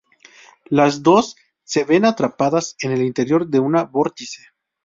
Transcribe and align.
Las 0.65 1.03
dos 1.03 1.35
se 1.63 1.83
ven 1.83 2.05
atrapadas 2.05 2.75
en 2.81 2.91
el 2.91 3.03
interior 3.03 3.45
de 3.47 3.59
un 3.59 3.73
vórtice. 3.91 4.41